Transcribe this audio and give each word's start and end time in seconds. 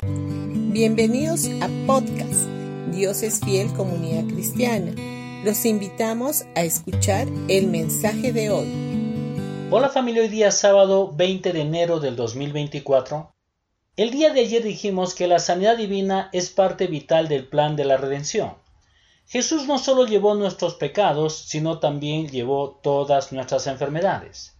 Bienvenidos 0.00 1.48
a 1.60 1.68
podcast 1.88 2.46
Dios 2.92 3.24
es 3.24 3.40
fiel 3.40 3.72
comunidad 3.72 4.32
cristiana. 4.32 4.92
Los 5.44 5.64
invitamos 5.64 6.44
a 6.54 6.62
escuchar 6.62 7.26
el 7.48 7.66
mensaje 7.66 8.32
de 8.32 8.48
hoy. 8.50 9.68
Hola 9.72 9.88
familia, 9.88 10.22
hoy 10.22 10.28
día 10.28 10.52
sábado 10.52 11.12
20 11.16 11.52
de 11.52 11.60
enero 11.62 11.98
del 11.98 12.14
2024. 12.14 13.34
El 13.96 14.12
día 14.12 14.32
de 14.32 14.42
ayer 14.42 14.62
dijimos 14.62 15.16
que 15.16 15.26
la 15.26 15.40
sanidad 15.40 15.76
divina 15.76 16.30
es 16.32 16.50
parte 16.50 16.86
vital 16.86 17.26
del 17.26 17.48
plan 17.48 17.74
de 17.74 17.84
la 17.84 17.96
redención. 17.96 18.54
Jesús 19.26 19.66
no 19.66 19.78
solo 19.78 20.06
llevó 20.06 20.36
nuestros 20.36 20.74
pecados, 20.74 21.36
sino 21.48 21.80
también 21.80 22.28
llevó 22.28 22.78
todas 22.84 23.32
nuestras 23.32 23.66
enfermedades. 23.66 24.56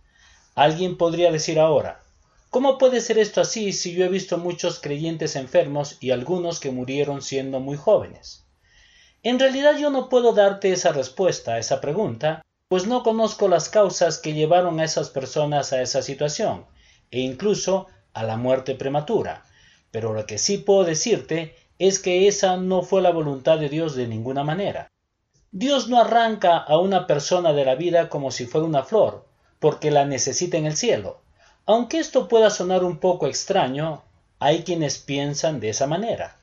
Alguien 0.56 0.98
podría 0.98 1.30
decir 1.30 1.60
ahora, 1.60 2.02
¿Cómo 2.50 2.78
puede 2.78 3.02
ser 3.02 3.18
esto 3.18 3.42
así 3.42 3.72
si 3.74 3.92
yo 3.92 4.06
he 4.06 4.08
visto 4.08 4.38
muchos 4.38 4.80
creyentes 4.80 5.36
enfermos 5.36 5.98
y 6.00 6.12
algunos 6.12 6.60
que 6.60 6.70
murieron 6.70 7.20
siendo 7.20 7.60
muy 7.60 7.76
jóvenes? 7.76 8.46
En 9.22 9.38
realidad 9.38 9.76
yo 9.76 9.90
no 9.90 10.08
puedo 10.08 10.32
darte 10.32 10.72
esa 10.72 10.92
respuesta 10.92 11.54
a 11.54 11.58
esa 11.58 11.82
pregunta, 11.82 12.40
pues 12.68 12.86
no 12.86 13.02
conozco 13.02 13.48
las 13.48 13.68
causas 13.68 14.16
que 14.16 14.32
llevaron 14.32 14.80
a 14.80 14.84
esas 14.84 15.10
personas 15.10 15.74
a 15.74 15.82
esa 15.82 16.00
situación, 16.00 16.64
e 17.10 17.20
incluso 17.20 17.88
a 18.14 18.22
la 18.22 18.38
muerte 18.38 18.74
prematura. 18.74 19.44
Pero 19.90 20.14
lo 20.14 20.24
que 20.24 20.38
sí 20.38 20.56
puedo 20.56 20.84
decirte 20.84 21.54
es 21.78 21.98
que 21.98 22.28
esa 22.28 22.56
no 22.56 22.82
fue 22.82 23.02
la 23.02 23.10
voluntad 23.10 23.58
de 23.58 23.68
Dios 23.68 23.94
de 23.94 24.08
ninguna 24.08 24.42
manera. 24.42 24.90
Dios 25.50 25.88
no 25.88 26.00
arranca 26.00 26.56
a 26.56 26.78
una 26.78 27.06
persona 27.06 27.52
de 27.52 27.66
la 27.66 27.74
vida 27.74 28.08
como 28.08 28.30
si 28.30 28.46
fuera 28.46 28.66
una 28.66 28.84
flor, 28.84 29.26
porque 29.58 29.90
la 29.90 30.06
necesita 30.06 30.56
en 30.56 30.64
el 30.64 30.76
cielo. 30.76 31.20
Aunque 31.68 31.98
esto 31.98 32.28
pueda 32.28 32.48
sonar 32.48 32.82
un 32.82 32.96
poco 32.96 33.26
extraño, 33.26 34.02
hay 34.38 34.62
quienes 34.62 34.96
piensan 34.96 35.60
de 35.60 35.68
esa 35.68 35.86
manera. 35.86 36.38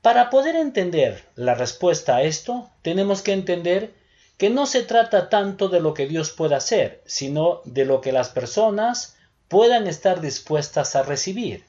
Para 0.00 0.30
poder 0.30 0.56
entender 0.56 1.22
la 1.34 1.54
respuesta 1.54 2.16
a 2.16 2.22
esto, 2.22 2.70
tenemos 2.80 3.20
que 3.20 3.34
entender 3.34 3.92
que 4.38 4.48
no 4.48 4.64
se 4.64 4.82
trata 4.82 5.28
tanto 5.28 5.68
de 5.68 5.80
lo 5.80 5.92
que 5.92 6.06
Dios 6.06 6.30
pueda 6.30 6.56
hacer, 6.56 7.02
sino 7.04 7.60
de 7.66 7.84
lo 7.84 8.00
que 8.00 8.12
las 8.12 8.30
personas 8.30 9.18
puedan 9.48 9.86
estar 9.86 10.22
dispuestas 10.22 10.96
a 10.96 11.02
recibir. 11.02 11.66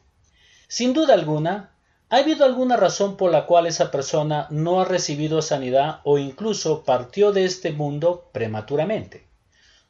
Sin 0.70 0.94
duda 0.94 1.14
alguna, 1.14 1.72
¿ha 2.10 2.16
habido 2.16 2.46
alguna 2.46 2.78
razón 2.78 3.18
por 3.18 3.34
la 3.34 3.48
cual 3.48 3.68
esa 3.68 3.92
persona 3.92 4.48
no 4.50 4.80
ha 4.80 4.86
recibido 4.86 5.42
sanidad 5.42 6.00
o 6.06 6.20
incluso 6.20 6.86
partió 6.86 7.34
de 7.34 7.44
este 7.44 7.74
mundo 7.74 8.30
prematuramente? 8.32 9.28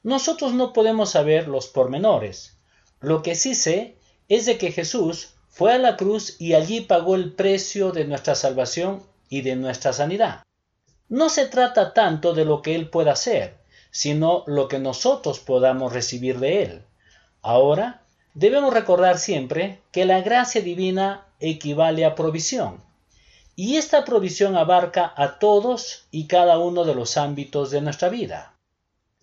Nosotros 0.01 0.53
no 0.53 0.73
podemos 0.73 1.11
saber 1.11 1.47
los 1.47 1.67
pormenores, 1.67 2.56
lo 2.99 3.21
que 3.21 3.35
sí 3.35 3.55
sé 3.55 3.95
es 4.29 4.45
de 4.45 4.57
que 4.57 4.71
Jesús 4.71 5.33
fue 5.49 5.73
a 5.73 5.77
la 5.77 5.97
cruz 5.97 6.35
y 6.39 6.53
allí 6.53 6.81
pagó 6.81 7.15
el 7.15 7.33
precio 7.33 7.91
de 7.91 8.05
nuestra 8.05 8.35
salvación 8.35 9.03
y 9.29 9.41
de 9.41 9.55
nuestra 9.55 9.93
sanidad. 9.93 10.43
No 11.09 11.29
se 11.29 11.45
trata 11.45 11.93
tanto 11.93 12.33
de 12.33 12.45
lo 12.45 12.61
que 12.61 12.75
Él 12.75 12.89
pueda 12.89 13.13
hacer, 13.13 13.57
sino 13.91 14.43
lo 14.47 14.67
que 14.67 14.79
nosotros 14.79 15.39
podamos 15.39 15.93
recibir 15.93 16.39
de 16.39 16.63
Él. 16.63 16.81
Ahora, 17.41 18.03
debemos 18.33 18.73
recordar 18.73 19.17
siempre 19.17 19.79
que 19.91 20.05
la 20.05 20.21
gracia 20.21 20.61
divina 20.61 21.25
equivale 21.39 22.05
a 22.05 22.13
provisión, 22.13 22.83
y 23.55 23.77
esta 23.77 24.05
provisión 24.05 24.55
abarca 24.55 25.13
a 25.15 25.39
todos 25.39 26.05
y 26.11 26.27
cada 26.27 26.59
uno 26.59 26.83
de 26.83 26.93
los 26.93 27.17
ámbitos 27.17 27.71
de 27.71 27.81
nuestra 27.81 28.09
vida. 28.09 28.53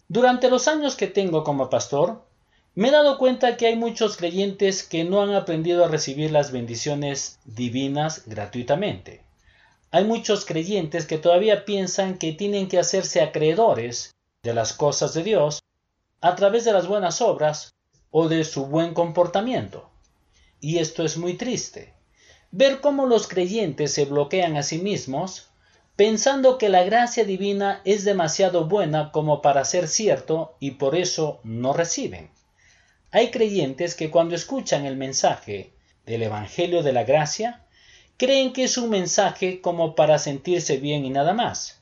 Durante 0.08 0.50
los 0.50 0.66
años 0.66 0.96
que 0.96 1.06
tengo 1.06 1.44
como 1.44 1.70
pastor, 1.70 2.23
me 2.76 2.88
he 2.88 2.90
dado 2.90 3.18
cuenta 3.18 3.56
que 3.56 3.66
hay 3.66 3.76
muchos 3.76 4.16
creyentes 4.16 4.82
que 4.82 5.04
no 5.04 5.22
han 5.22 5.32
aprendido 5.32 5.84
a 5.84 5.88
recibir 5.88 6.32
las 6.32 6.50
bendiciones 6.50 7.38
divinas 7.44 8.24
gratuitamente. 8.26 9.22
Hay 9.92 10.04
muchos 10.04 10.44
creyentes 10.44 11.06
que 11.06 11.18
todavía 11.18 11.64
piensan 11.64 12.18
que 12.18 12.32
tienen 12.32 12.66
que 12.66 12.80
hacerse 12.80 13.20
acreedores 13.20 14.12
de 14.42 14.54
las 14.54 14.72
cosas 14.72 15.14
de 15.14 15.22
Dios 15.22 15.62
a 16.20 16.34
través 16.34 16.64
de 16.64 16.72
las 16.72 16.88
buenas 16.88 17.20
obras 17.20 17.74
o 18.10 18.28
de 18.28 18.42
su 18.42 18.66
buen 18.66 18.92
comportamiento. 18.92 19.88
Y 20.60 20.78
esto 20.78 21.04
es 21.04 21.16
muy 21.16 21.34
triste. 21.34 21.94
Ver 22.50 22.80
cómo 22.80 23.06
los 23.06 23.28
creyentes 23.28 23.92
se 23.92 24.04
bloquean 24.04 24.56
a 24.56 24.64
sí 24.64 24.78
mismos 24.78 25.48
pensando 25.94 26.58
que 26.58 26.68
la 26.68 26.82
gracia 26.82 27.24
divina 27.24 27.80
es 27.84 28.04
demasiado 28.04 28.66
buena 28.66 29.12
como 29.12 29.42
para 29.42 29.64
ser 29.64 29.86
cierto 29.86 30.56
y 30.58 30.72
por 30.72 30.96
eso 30.96 31.38
no 31.44 31.72
reciben. 31.72 32.30
Hay 33.14 33.30
creyentes 33.30 33.94
que 33.94 34.10
cuando 34.10 34.34
escuchan 34.34 34.86
el 34.86 34.96
mensaje 34.96 35.70
del 36.04 36.24
Evangelio 36.24 36.82
de 36.82 36.92
la 36.92 37.04
Gracia, 37.04 37.64
creen 38.16 38.52
que 38.52 38.64
es 38.64 38.76
un 38.76 38.90
mensaje 38.90 39.60
como 39.60 39.94
para 39.94 40.18
sentirse 40.18 40.78
bien 40.78 41.04
y 41.04 41.10
nada 41.10 41.32
más. 41.32 41.80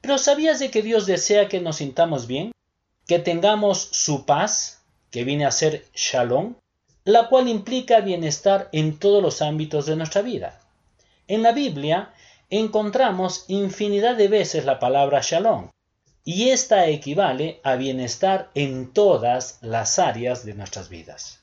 Pero 0.00 0.16
¿sabías 0.16 0.60
de 0.60 0.70
que 0.70 0.80
Dios 0.80 1.04
desea 1.04 1.46
que 1.46 1.60
nos 1.60 1.76
sintamos 1.76 2.26
bien? 2.26 2.52
Que 3.06 3.18
tengamos 3.18 3.90
su 3.92 4.24
paz, 4.24 4.82
que 5.10 5.24
viene 5.24 5.44
a 5.44 5.50
ser 5.50 5.84
shalom, 5.94 6.54
la 7.04 7.28
cual 7.28 7.48
implica 7.48 8.00
bienestar 8.00 8.70
en 8.72 8.98
todos 8.98 9.22
los 9.22 9.42
ámbitos 9.42 9.84
de 9.84 9.96
nuestra 9.96 10.22
vida. 10.22 10.58
En 11.28 11.42
la 11.42 11.52
Biblia 11.52 12.14
encontramos 12.48 13.44
infinidad 13.48 14.16
de 14.16 14.28
veces 14.28 14.64
la 14.64 14.78
palabra 14.78 15.20
shalom, 15.22 15.68
y 16.24 16.50
esta 16.50 16.86
equivale 16.86 17.60
a 17.64 17.76
bienestar 17.76 18.50
en 18.54 18.92
todas 18.92 19.58
las 19.60 19.98
áreas 19.98 20.44
de 20.44 20.54
nuestras 20.54 20.88
vidas. 20.88 21.40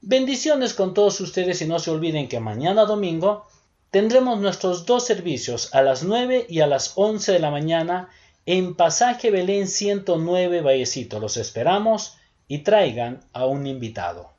Bendiciones 0.00 0.74
con 0.74 0.92
todos 0.92 1.20
ustedes 1.20 1.62
y 1.62 1.66
no 1.66 1.78
se 1.78 1.90
olviden 1.90 2.28
que 2.28 2.38
mañana 2.38 2.84
domingo 2.84 3.46
tendremos 3.90 4.38
nuestros 4.38 4.84
dos 4.84 5.06
servicios 5.06 5.74
a 5.74 5.80
las 5.80 6.02
9 6.02 6.46
y 6.48 6.60
a 6.60 6.66
las 6.66 6.92
11 6.96 7.32
de 7.32 7.38
la 7.38 7.50
mañana 7.50 8.10
en 8.44 8.74
Pasaje 8.74 9.30
Belén 9.30 9.66
109 9.66 10.60
Vallecito. 10.60 11.20
Los 11.20 11.38
esperamos 11.38 12.18
y 12.46 12.58
traigan 12.58 13.24
a 13.32 13.46
un 13.46 13.66
invitado. 13.66 14.33